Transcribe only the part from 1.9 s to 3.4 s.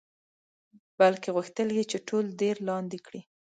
چې ټول دیر لاندې کړي.